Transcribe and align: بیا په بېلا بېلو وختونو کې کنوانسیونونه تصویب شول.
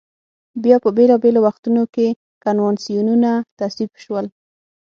بیا 0.63 0.77
په 0.83 0.89
بېلا 0.97 1.15
بېلو 1.23 1.39
وختونو 1.47 1.83
کې 1.93 2.07
کنوانسیونونه 2.43 3.31
تصویب 3.59 3.91
شول. 4.03 4.25